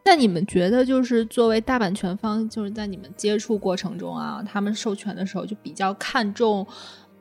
[0.08, 6.67] 那你们觉得，就是作为大版权方，就是在你们接触过程中啊，他们授权的时候就比较看重。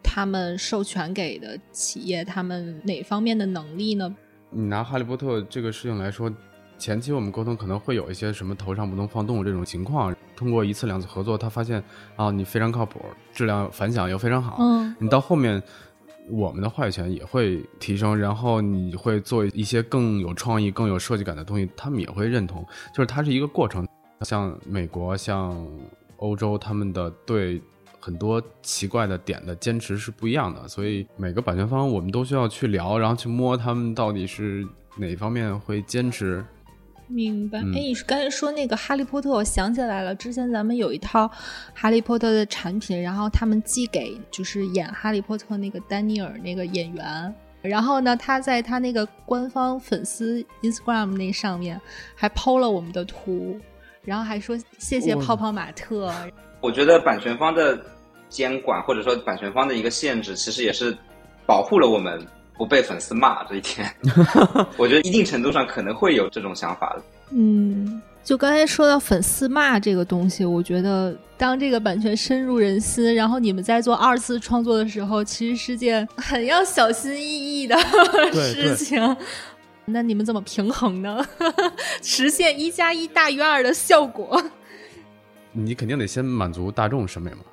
[0.05, 4.15] 他们授权给的企业，他们哪方面的能力呢？
[4.51, 6.33] 你拿《哈利波特》这个事情来说，
[6.79, 10.15] 前期我们沟通可能会有一些什么头上不能放动物这种情况。
[10.37, 11.83] 通过一次两次合作，他发现
[12.15, 13.01] 啊，你非常靠谱，
[13.33, 14.59] 质量反响又非常好。
[14.61, 15.61] 嗯，你到后面，
[16.29, 22.65] 我们的话语权也会提升，然后你会做一些更有创意、更有设计感的东西，他们也会认同。
[22.95, 23.85] 就是它是一个过程。
[24.21, 25.67] 像美国、像
[26.19, 27.61] 欧洲，他们的对。
[28.05, 34.63] 很多奇怪的点的坚持是不一样的，所以每个版权方我们都需要去聊，然后去摸他们到底是
[34.99, 36.45] 哪方面会坚持。
[37.07, 37.61] 明白。
[37.61, 41.31] 哎，你刚才说那个哈利波特，我想起来了，之前咱们有一套
[41.73, 51.81] 哈利波特的产品，然后他们寄给就是演哈利波特那个丹尼尔那个演员，然后呢，他在他那个官方粉丝 Instagram 那上面
[52.15, 53.59] 还抛了我们的图，
[54.03, 56.13] 然后还说谢谢泡泡玛特。
[56.61, 57.83] 我觉得版权方的。
[58.35, 60.97] 监管或者说版权方的一个限制，其实也是
[61.47, 62.21] 保护了我们
[62.59, 63.89] 不被粉丝骂这一点。
[64.77, 67.03] 我觉得一定程度上可能会有这种想法的。
[67.31, 77.77] 嗯，就刚才说到粉丝骂这个东西，我觉得当这个版权深入人心，然后你们在做二次创作的时候，其实是件很要小心翼翼的
[78.35, 79.17] 事情。
[79.85, 81.25] 那你们怎么平衡呢？
[82.03, 84.43] 实现一加一大于二的效果？
[85.53, 87.45] 你肯定得先满足大众审美嘛。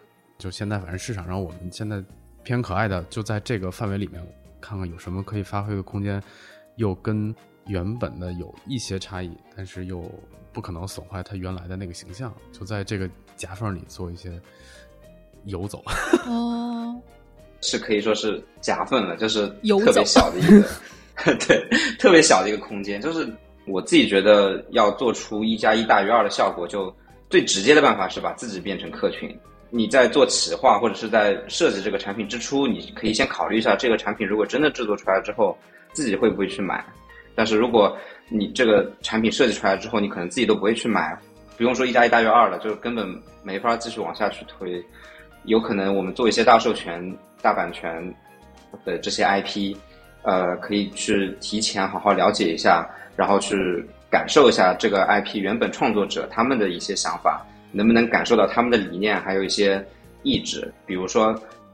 [0.41, 2.03] 就现在，反正市场上我们现在
[2.41, 4.19] 偏可爱的，就在这个范围里面，
[4.59, 6.19] 看看有什么可以发挥的空间，
[6.77, 7.33] 又跟
[7.67, 10.03] 原本的有一些差异，但是又
[10.51, 14.31] 不可能损坏它原来的那个形象，就在这个夹缝里做一些
[15.45, 15.83] 游走。
[16.25, 16.99] 哦，
[17.61, 21.63] 是可以说是夹缝了，就是特别小的一个， 对，
[21.99, 22.99] 特别小的一个空间。
[22.99, 23.31] 就是
[23.67, 26.91] 我自己觉得，要做出一加一大于二的效果，就
[27.29, 29.37] 最直接的办法是把自己变成客群。
[29.73, 35.57] 你在做企划或者是在设计这个产品之初，你可以先考虑一下这个产品如果真的制作出来之后，
[35.93, 36.85] 自己会不会去买。
[37.33, 41.17] 但是如果你这个产品设计出来之后，你可能自己都不会去买，
[41.55, 43.07] 不用说一加一大于二了，就是根本
[43.43, 44.83] 没法继续往下去推。
[45.45, 47.01] 有可能我们做一些大授权、
[47.41, 48.13] 大版权
[48.83, 49.73] 的这些 IP，
[50.23, 53.55] 呃，可以去提前好好了解一下，然后去
[54.09, 57.45] 感受一下这个 IP 原本创作者他们的一些想法。
[57.71, 59.83] 能不能感受到他们的理念，还有一些
[60.23, 60.71] 意志？
[60.85, 61.33] 比如说，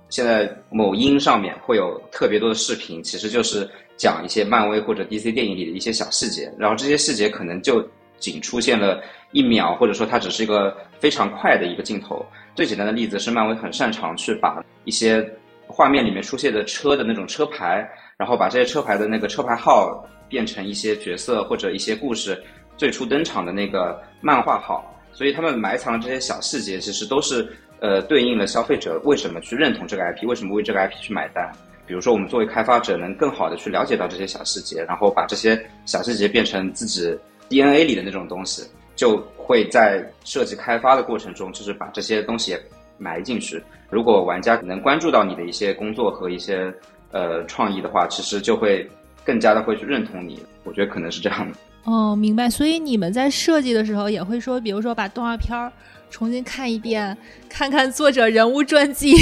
[0.09, 6.51] 现在某音上面会有特别多的视频，其实就是讲一些漫威或者 DC 电影里的一些小细节。
[6.57, 7.85] 然后这些细节可能就
[8.17, 12.25] 仅出现了一秒，或者说它只是一个非常快的一个镜头。
[12.55, 15.27] 最简单的例子是，漫威很擅长去把一些
[15.67, 22.41] 画面里面出现的车的那种车牌，然后把这些车牌的那个车牌号变成一些角色或者一些故事
[22.77, 24.93] 最初登场的那个漫画号。
[25.17, 31.51] 所以他们埋藏的这些小细节，其实都是呃对应了消费者为什么去认同这个 IP，为什么为这个 IP 去买单。
[31.87, 37.17] 比如说，我们作为开发者，能更好的去了解到这些小细节，然后把这些小细节变成自己
[37.49, 38.61] DNA 里的那种东西，
[38.95, 42.55] 就会在设计开发的过程中，就是把这些东西
[42.99, 43.59] 埋进去。
[43.89, 46.71] 如果玩家能关注到你的一些工作和一些
[47.11, 48.87] 呃创意的话，其实就会
[49.25, 50.45] 更加的会去认同你。
[50.63, 51.57] 我觉得可能是这样的。
[51.87, 52.49] 哦，明白。
[52.49, 55.71] 所以你们在设计的时候也会说，比如说把动画片儿
[56.09, 57.17] 重新看一遍，
[57.49, 59.15] 看看作者人物传记。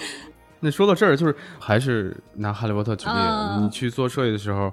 [0.60, 4.72] 那说到这儿，就是还是拿《哈利波特》举例，啊你去做设计的时候，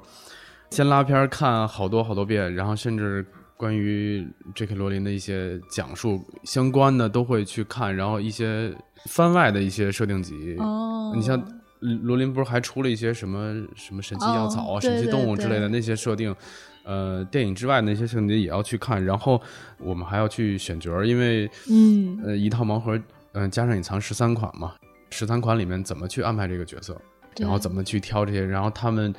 [0.69, 3.25] 先拉片儿看好多好多遍，然后甚至
[3.57, 4.25] 关于
[4.55, 4.75] J.K.
[4.75, 8.73] 罗琳的一些讲述相关的都会去看，然后一些
[9.05, 10.55] 番外的一些设定集。
[10.59, 11.41] 哦，你像
[11.81, 16.33] 罗琳不是还出了一些什么什么神奇药草啊、神奇动物之类的那些设定，
[16.83, 19.41] 呃，电影之外的那些情节也要去看，然后
[19.79, 22.99] 我们还要去选角儿，因为嗯呃一套盲盒，
[23.33, 24.73] 嗯、加上隐藏十三款嘛，
[25.09, 26.99] 十三款里面怎么去安排这个角色，
[27.39, 29.13] 然后怎么去挑这些，然后他们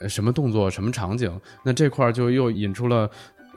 [0.00, 2.98] 呃什么动作、什么场景，那这块儿就又引出了。
[2.98, 3.10] 呃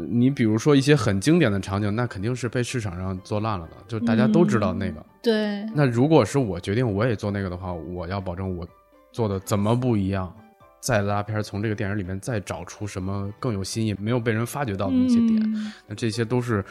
[0.09, 5.05] 你比如说一些很经典的场景，那肯定是被市场上做烂了的，就大家都知道那个。
[5.21, 8.65] 对，那如果是我决定我也做那个的话，我要保证我
[9.11, 10.33] 做的怎么不一样，
[10.81, 15.39] 再拉片儿从这个电影里面再找出什么更有新意、没有被人发掘到的一些点。
[15.53, 15.71] 嗯。
[15.87, 16.65] 那这些都是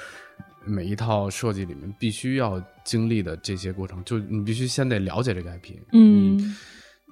[0.65, 6.37] 每一套设计里面必须要经历的这些过程，就你必须先得了解这个 IP，嗯。
[6.37, 6.55] 你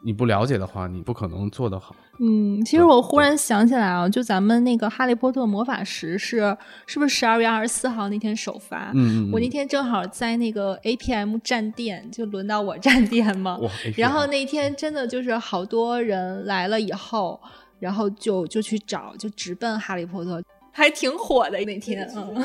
[0.02, 1.94] 你不了解的话，你不可能做得好。
[2.20, 6.56] 嗯，其实我忽然想起来啊，就咱们那个《哈利波特魔法石》是
[6.86, 8.90] 是不是十二月二十四号那天首发？
[8.94, 13.58] 嗯嗯，我那天正好在那个 APM 站店，就轮到我站店嘛。
[13.96, 17.40] 然后那天真的就是好多人来了以后，
[17.78, 22.44] 然后就就去找，就直奔哈利波特，还挺火的那天，嗯，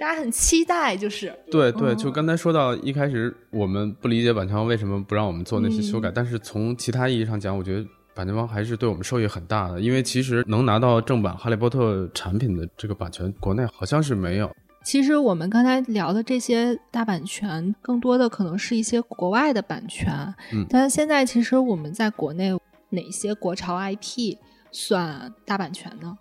[0.00, 7.86] 大家很期待，就是对对，嗯就刚才说到一开始我们不理解版权方为什么不让我们做那些修嗯改，但是从其他意义上讲，我觉得。
[8.12, 14.50] 版权方还是对我们受益很大的，因为其实能拿到正版《哈利波特》产品的这个版权，国内好像是没有。
[14.84, 20.12] 其实我们刚才聊的这些大版权，更多的可能是一些国外的版权。
[20.52, 22.50] 嗯但是现在其实我们在国内
[22.90, 24.36] 哪些国潮 IP
[24.72, 26.18] 算大版权呢？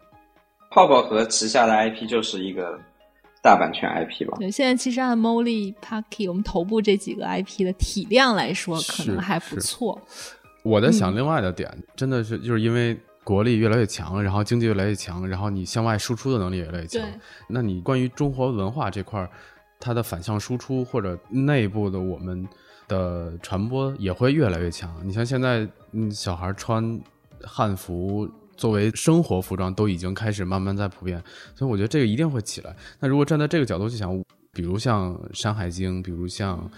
[0.71, 2.79] 泡泡和旗下的 IP 就是一个
[3.41, 4.37] 大版权 IP 吧。
[4.39, 9.99] 对，现在其实按 Molly、Parky 我们头部这几个 IP 的体量来说，可能还不错。
[10.63, 17.01] 我在想嗯另外的点，真的是就是因为国力越来越强，然后经济越来越强，然后你向外输出的能力也越来越强。
[17.47, 19.29] 那你关于中国文化这块儿，
[19.79, 22.45] 它的反向输出或者内部的我们
[22.87, 24.93] 的传播也会越来越强。
[25.03, 26.99] 你像现在，嗯，小孩穿
[27.43, 28.29] 汉服。
[28.59, 31.23] 作为生活服装都已经开始慢慢在普遍，
[31.55, 32.75] 所以我觉得这个一定会起来。
[32.99, 36.69] 那如果站在这个角度去想，比如像《山海经》，比如像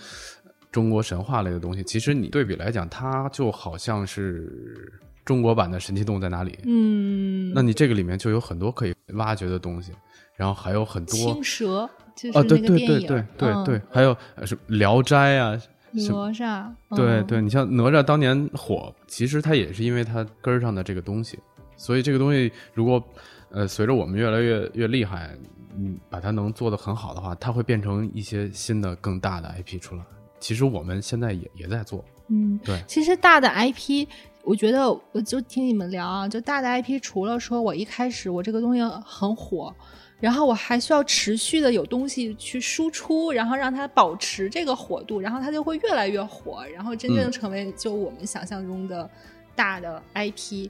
[0.72, 4.94] 中国神话类的东西，其实你对比来讲，它就好像是
[5.26, 6.52] 中国版的《神奇动物在哪里》。
[6.66, 9.92] 嗯，那你这个里面就有很多可以挖掘的东西，
[10.36, 13.00] 然后还有很多青蛇就是啊，那对对对
[13.38, 15.60] 对对还有呃什么《聊斋》啊，
[15.94, 21.40] 哪吒，嗯对对，你像哪吒当年火，其实它也是因为它根儿上的这个东西，
[21.82, 23.04] 所以这个东西如果
[23.50, 25.36] 呃随着我们越来越越厉害，
[25.76, 30.04] 嗯，把它能做得很好的话，它会变成一些新的更大的 IP 出来。
[30.40, 34.08] 其实我们现在也也在做，嗯，对其实大的 IP，
[34.44, 39.74] 我觉得我就听你们聊啊，就大的 IP，除了说我一开始我这个东西很火，
[40.20, 49.10] 然后我还需要持续的有东西去输出，然后让它保持这个火度，然后它就会越来越火，然后真正嗯成为就我们想象中的
[49.56, 50.70] 大的 IP。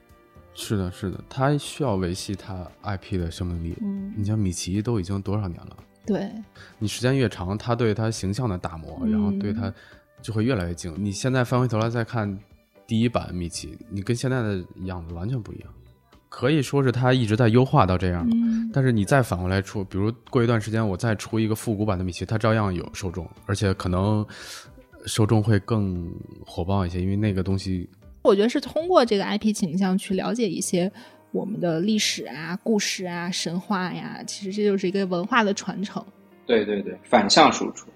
[0.53, 3.77] 是的，是的，它需要维系它 IP 的生命力。
[3.81, 6.29] 嗯你像米奇都已经多少年了，对，
[6.77, 9.73] 你时间越长，他对他形象的打磨，然后对他
[10.21, 10.93] 就会越来越精。
[10.97, 12.37] 你现在翻回头来再看
[12.85, 15.69] 第一版米奇，你跟现在的样子完全不一样。
[16.27, 24.25] 可以说是他一直在优化到这样了，嗯但是你再反过来出，比如过一段时间我再出一个复古版的米奇，它照样有受众，而且可能
[25.05, 26.13] 受众会更
[26.45, 27.89] 火爆一些，因为那个东西
[28.21, 30.91] 我觉得是通过这个 IP 倾向去了解一些
[31.31, 36.03] 我们的历史啊、故事啊、神话呀，其实这就是一个文化的传承。
[36.45, 37.87] 对对对，反向输出。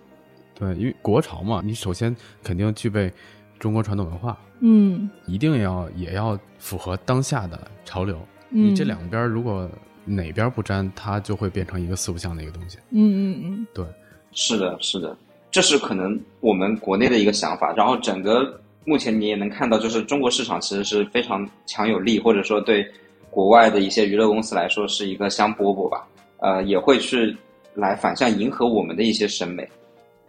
[0.53, 3.11] 对，因为国潮嘛，你首先肯定具备
[3.59, 8.17] 中国传统文化，嗯一定要也要符合当下的潮流。
[8.51, 9.69] 嗯，你这两边如果
[10.05, 12.78] 哪边不沾，它就会变成一个四不像的一个东西。
[12.91, 13.86] 嗯嗯嗯对，
[14.32, 15.17] 是的，是的，
[15.51, 17.73] 这是可能我们国内的一个想法。
[17.73, 22.86] 然后整个目前你也能看到，就是中国市场其实是非常强有力，或者说对
[23.29, 26.07] 国外的一些娱乐公司来说是一个香饽饽吧。
[26.38, 27.36] 呃，也会去
[27.73, 29.67] 来反向迎合我们的一些审美。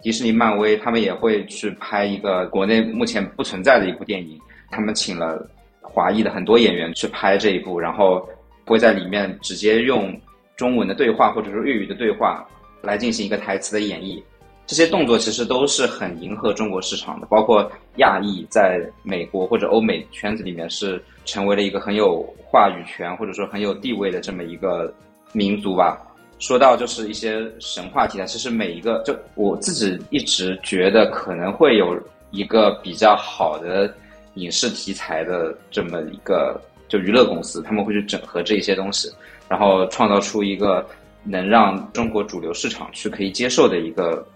[0.03, 4.41] 迪士尼、漫威他们也会去拍一个国内目前不存在的一部电影，
[4.71, 5.47] 他们请了
[5.81, 8.27] 华裔的很多演员去拍这一部，然后
[8.65, 10.19] 会在里面直接用
[10.57, 12.47] 中文的对话或者说粤语的对话
[12.83, 14.23] 来进行一个台词的演绎。
[14.67, 24.93] 这些动作其实都是很迎合中国市场的，包括亚裔在美国或者欧美圈子里面是成为了一个很有话语权或者说很有地位的这么一个
[25.33, 26.03] 民族吧。
[26.41, 31.97] 说到就是一些神话题材，其实每一个就我自己一直觉得可能会有
[32.33, 33.95] 一个比较好的
[34.35, 39.09] 影视题材的这么一个就娱乐公司，他们会去整合这些东西，
[39.49, 40.85] 然后创造出一个
[41.23, 44.27] 能让中国主流市场去可以接受的一个。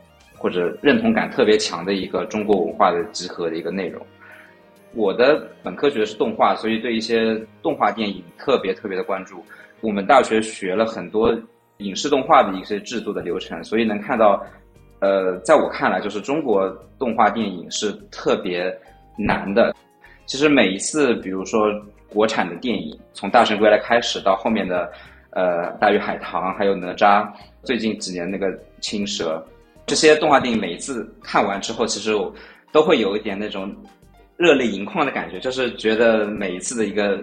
[0.40, 4.00] 或者认同感特别强的一个中国文化的集合的一个内容。
[4.94, 9.44] 我的本科学的是动画，所以对一些动画电影特别特别的关注。
[9.82, 11.38] 我们大学学了很多
[11.76, 14.42] 影视动画的一些制作的流程，所以能看到，
[15.00, 16.68] 呃，在我看来，就是中国
[16.98, 18.74] 动画电影是特别
[19.18, 19.74] 难的。
[20.24, 21.70] 其实每一次，比如说
[22.08, 24.90] 国产的电影，从《大圣归来》开始到后面的
[25.32, 27.30] 呃《大鱼海棠》，还有哪吒，
[27.62, 28.48] 最近几年那个
[28.80, 29.36] 《青蛇》。
[29.90, 32.32] 这些动画电影每一次看完之后，其实我
[32.70, 33.74] 都会有一点那种
[34.36, 37.18] 热泪盈眶的感觉，就是觉得每一次的一个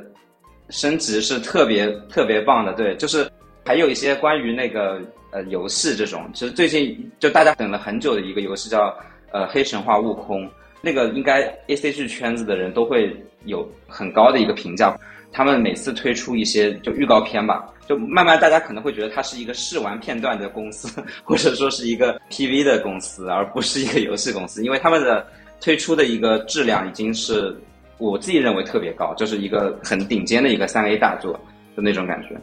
[0.68, 2.74] 升级是特别特别棒的。
[2.74, 3.26] 对，就是
[3.64, 5.00] 还有一些关于那个
[5.32, 8.94] 呃游戏这种，其实最近就大家等了很久的一个游戏叫
[9.32, 10.44] 呃《黑神话：悟空》，
[10.82, 13.16] 那个应该 A C G 圈子的人都会
[13.46, 14.94] 有很高的一个评价。
[15.32, 17.74] 他们每次推出一些就预告片吧。
[17.88, 25.26] 就慢慢大家可能会觉得它是一个试玩片段的公司， 或者说是一个 PV 的公司，而不是一个游戏公司，因为他们的
[25.62, 27.56] 推出的一个质量已经是
[27.98, 31.32] 我自己认为特别高，就是一个很顶尖的一个三 A 大作
[31.78, 32.36] 的那种感觉。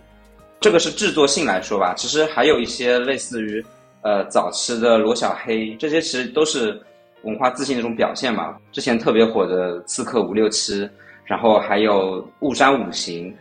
[0.61, 3.63] 这个是制作性来说吧，其实还有一些类似于
[4.01, 6.81] 呃早期的罗小黑，这些其实都是
[7.21, 8.57] 文化自信的一种表现嘛。
[8.73, 10.89] 之前特别火的刺客伍六七，
[11.25, 13.35] 然后还有雾山五行，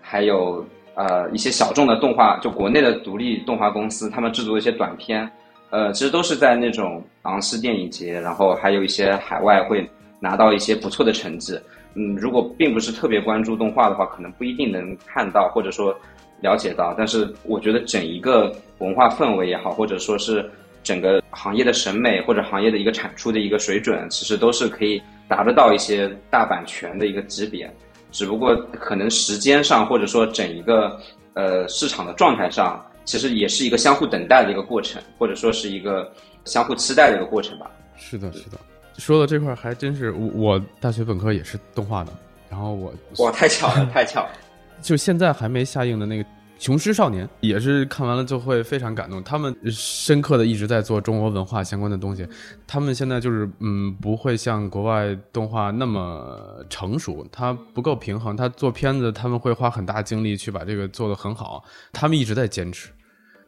[0.00, 0.64] 还有。
[0.94, 5.26] 呃，一些小众的动画，就国内的独立动画公司，他们制作的一些短片，
[5.70, 9.88] 呃，其实都是在那种昂视电影节，然后还有一些海外会
[10.20, 11.58] 拿到一些不错的成绩。
[11.94, 15.98] 嗯，如果并不是特别关注动画的话，可能不一定能看到或者说
[16.42, 16.94] 了解到。
[16.94, 20.44] 但是我觉得整一个文化氛围也好，或者说是
[20.82, 27.72] 整个行业的审美或者行业的一个产出的一个水准，其实都是可以达得到一些大版权的一个级别。
[28.10, 31.00] 只不过可能时间上，或者说整一个
[31.34, 36.12] 呃市场的状态上，其实也是一个相互等待的一个过程，或者说是一个
[36.44, 37.70] 相互期待的一个过程吧。
[37.96, 38.58] 是的，是的。
[38.98, 42.12] 说到这块还真是，我我大学本科也是动画的，
[42.50, 44.30] 然后我哇，太巧了，太巧了。
[44.82, 46.24] 就现在还没下映的那个。
[46.62, 52.24] 雄狮少年也是看完了就会非常感动，他们深刻的一直在做中国文化相关的东西。
[52.68, 58.36] 他们现在就是嗯，不会像国外动画那么成熟，它不够平衡。
[58.36, 61.64] 他做片子他们会花很大精力去把这个做得很好。
[61.92, 62.90] 他们一直在坚持。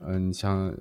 [0.04, 0.74] 嗯，你像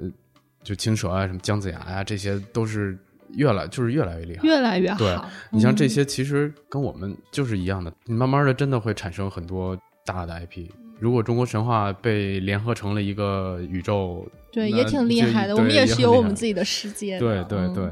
[0.64, 2.98] 就青蛇啊，什么姜子牙呀，这些都是
[3.36, 4.98] 越来就是越来越厉害，越来越好。
[4.98, 5.16] 对
[5.52, 7.94] 你像这些，其实跟我们就是一样的。
[8.06, 10.68] 你慢慢的真的会产生很多大的 IP。
[11.00, 15.56] 如果中国神话被联合成了一个宇宙，对，也挺厉害的。
[15.56, 17.20] 我们也是有我们自己的世界。
[17.20, 17.90] 对对对，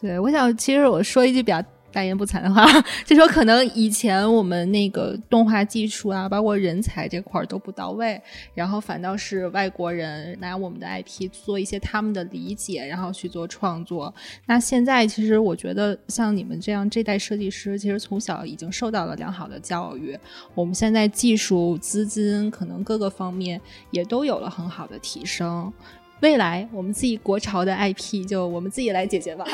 [0.00, 1.62] 对我想，其实我说一句比较。
[1.92, 2.66] 大言不惭的话，
[3.04, 8.20] 就说可能以前我们那个动画技术啊，包括人才这块儿都不到位，
[8.54, 14.12] 然后反倒是外国人拿我们的 IP 做一些他们的理解，然后去做创作。
[14.46, 20.18] 那现在其实我觉得像你们这样这代设计师，其实从小已经受到了良好的教育，
[20.54, 25.72] 我们现在技术、资金可能各个方面也都有了很好的提升。
[26.20, 29.44] 未来我们自己国潮的 IP 就我们自己来解决吧。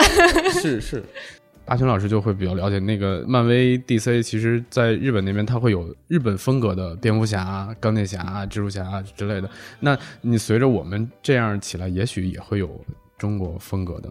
[0.53, 1.03] 是 是。
[1.69, 9.49] 阿群老师就会比较了解那个漫威 DC，其实在日本那边它会有日本风格的蝙蝠侠、钢铁侠、蜘蛛侠之类的。
[9.79, 12.81] 那你随着我们这样起来，也许也会有
[13.17, 14.11] 中国风格的。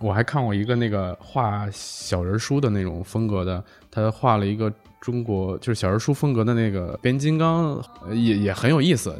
[0.00, 7.82] 我还看过一个那个画小人书的那种风格的，他画了一个中国就是小人书风格的那个变形金刚，
[8.12, 9.14] 也也很有意思。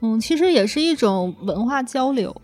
[0.00, 2.34] 嗯，其实也是一种文化交流。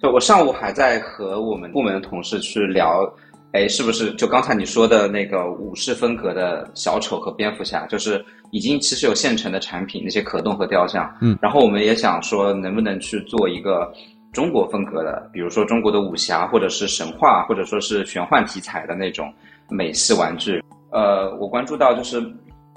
[0.00, 3.10] 就我上午还在和我们部门的同事去聊，
[3.52, 11.10] 哎，是不是就刚才你说的那个武士风格的小丑和蝙蝠侠，就是已经其实有现成的产品，那些可动和雕像。
[11.22, 13.90] 嗯，然后我们也想说，能不能去做一个
[14.32, 19.32] 中国风格的，比如说中国的武侠，或者是神话，或者说是玄幻题材的那种
[19.70, 20.62] 美系玩具。
[20.90, 22.22] 呃，我关注到就是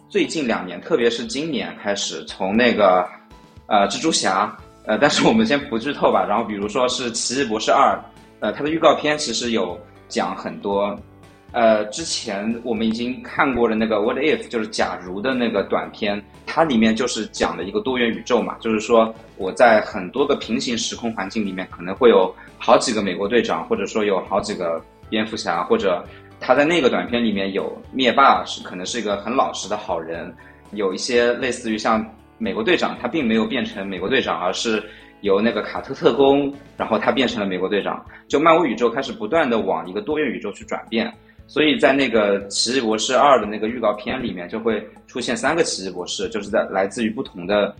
[0.08, 3.06] 最近两年，特别是今年开始，从那个
[3.68, 4.58] 呃蜘蛛侠。
[4.90, 6.26] 呃，但是我们先不剧透吧。
[6.28, 7.96] 然后，比如说是《奇异博士二》，
[8.40, 10.98] 呃，它的预告片其实有讲很多
[11.52, 26.04] 呃，之前我们已经看过了那个 What If，就是假如的那个短片，它里面就是讲了一个多元宇宙嘛，就是说我在很多个平行时空环境里面，可能会有好几个美国队长，或者说有好几个蝙蝠侠，或者
[26.40, 30.36] 他在那个短片里面有灭霸是可能是一个很老实的好人，
[30.72, 32.04] 有一些类似于像
[32.40, 34.82] 美国队长，他并没有变成美国队长，而是
[35.22, 41.14] 由那个卡特特工，然后他变成了美国队长，就漫威宇宙开始不断的往一个多元宇宙去转变。
[41.48, 47.76] 所以在那个《奇异博士二》的那个预告片里面，就会出现三个奇异博士，就是在来自于不同的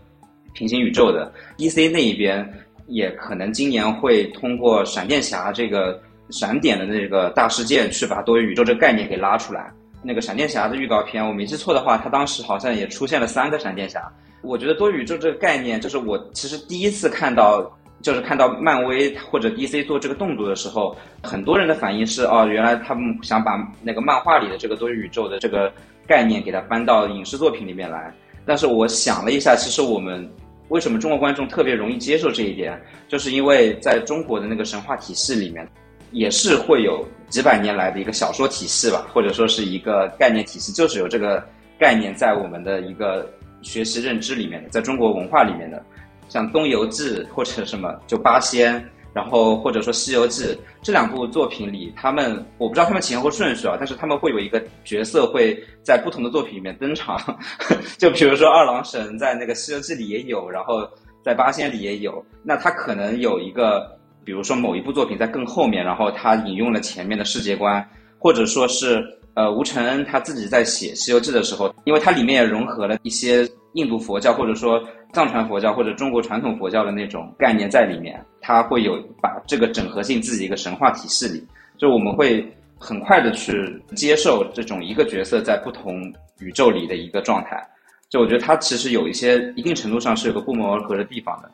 [0.54, 1.32] 平行宇宙的。
[1.58, 2.52] DC 那一边
[2.88, 6.02] 也可能今年会通过闪电侠这个
[6.32, 9.72] 闪点的那个大事件，去把多元宇宙这个概念给拉出来。
[10.02, 14.02] 那个闪电侠的预告片，我没记错的话，他当时好像也出现了三个闪电侠。
[14.42, 17.72] 我觉得多宇宙这个概念，就是我其实第一次看到。
[18.02, 25.70] 就是看到漫威或者 DC 做这个动作的时候，很多人的反应是哦，原来他们想把那个漫画里的这个多宇宙的这个
[26.08, 28.10] 概念给它搬到影视作品里面来。
[28.46, 30.26] 但是我想了一下，其实我们
[30.70, 35.68] 为什么中国观众特别容易接受这一点，就是因为在中国的那个神话体系里面，
[36.14, 41.46] 也是会有几百年来的一个小说体系吧，或者说是一个概念体系，就是有这个
[41.78, 43.30] 概念在我们的一个
[43.62, 45.84] 学习认知里面的，在中国文化里面的。
[46.28, 50.44] 像《东游记》或者什么，就八仙，然后或者说《西游记》
[50.80, 57.20] 这两部作品里，他们我不知道他们前后顺序啊，但是他们会有一个角色会在不同的作品里面登场。
[57.98, 60.88] 就比如说二郎神在那个《西游记》里也有，然后
[61.24, 62.24] 在八仙里也有。
[62.44, 67.84] 那他可能有一个，比如说某一部作品在更后面，然后他引用了前面的世界观，
[68.20, 69.04] 或者说是
[69.40, 74.84] 呃吴承恩他自己在写《西游记》的时候，因为它里面也融合了一些印度佛教或者说。
[75.12, 81.44] 藏传佛教或者中国传统佛教的那种概念在里面，它会有把这个整合进自己一个神话体系里，
[81.80, 83.52] 就我们会很快的去
[83.96, 87.60] 接受这种一个角色在不同宇宙里的一个状态。
[88.08, 91.50] 就我觉得它其实有一些一定程度上是有个不谋而合的地方的。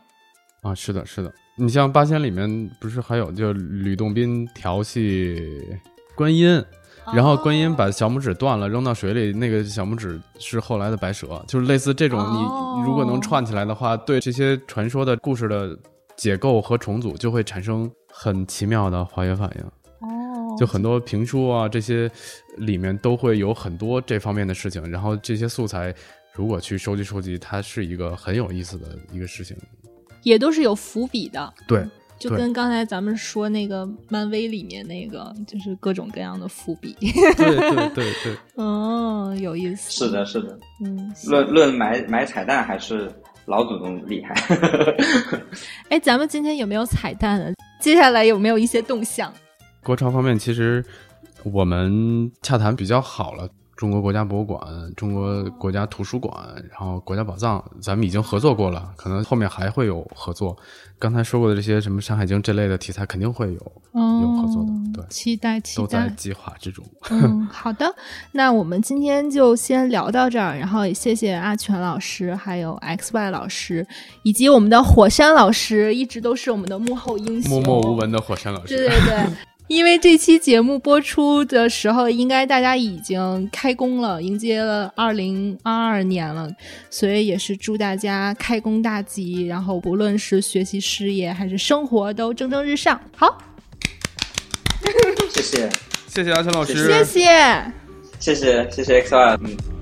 [0.61, 1.33] 啊，是的，是的。
[1.55, 5.63] 你像八仙里面不是还有就吕洞宾调戏
[6.13, 6.61] 观音？
[7.13, 12.19] 然后观音把小拇指断了，扔到水里，那个小拇指是后来的白蛇，就是类似这种。
[12.19, 15.77] 你如果能串起来的话，对这些传说的故事的
[16.15, 19.63] 解构和重组，就会产生很奇妙的化学反应。
[20.07, 22.09] 哦，就很多评书啊，这些
[22.57, 24.89] 里面都会有很多这方面的事情。
[24.89, 25.93] 然后这些素材
[26.33, 29.55] 如果去收集收集，它是一个很有意思的一个事情，
[30.23, 31.53] 也都是有伏笔的。
[31.67, 31.85] 对。
[32.17, 36.95] 就跟刚才咱们说那个漫威里面那个，就是各种各样的伏笔。
[37.01, 38.37] 对对 对对。
[38.55, 39.91] 哦，有意思。
[39.91, 40.57] 是的，是的。
[40.83, 41.13] 嗯。
[41.27, 43.11] 论论买买彩蛋，还是
[43.45, 44.33] 老祖宗厉害。
[45.89, 47.53] 哎，咱们今天有没有彩蛋啊？
[47.81, 49.31] 接下来有没有一些动向？
[49.83, 50.83] 国潮方面，其实
[51.43, 53.47] 我们洽谈比较好了。
[53.75, 54.61] 中国国家博物馆、
[54.95, 56.33] 中国国家图书馆，
[56.71, 60.55] 然后国家宝藏，咱们已经合作过了，可能后面还会有合作。
[60.97, 63.59] 刚才说过的这些什么《山海经》这类的题材，肯定会有
[63.93, 64.71] 有合作的。
[64.93, 66.85] 对，期待期待，都在计划之中。
[67.09, 67.93] 嗯，好的，
[68.31, 73.85] 那我们今天就先聊到这儿，然后也谢谢阿全老师，还有 X Y 老师，
[74.23, 78.77] 以及我们的火山老师，一直都是我们的幕后英雄，默默无闻的火山老师。
[78.77, 79.27] 对对对。
[79.67, 86.47] 因为这期节目播出的时候，应该大家已经开工了，迎接了二零二二年了，
[86.91, 92.99] 所以也是祝大家开工大吉，然后不论是学习、事业还是生活都蒸蒸日上。
[93.17, 93.37] 好，
[95.31, 95.69] 谢谢，
[96.07, 97.71] 谢谢阿强老师，谢谢，
[98.19, 99.74] 谢谢谢谢 X Y，嗯。